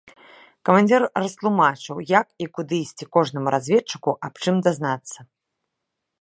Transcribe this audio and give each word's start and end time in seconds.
Камандзір 0.67 1.03
растлумачваў, 1.23 1.97
як 2.19 2.27
і 2.45 2.47
куды 2.55 2.75
ісці 2.87 3.05
кожнаму 3.19 3.47
разведчыку, 3.57 4.09
аб 4.29 4.33
чым 4.47 4.55
дазнацца. 4.69 5.19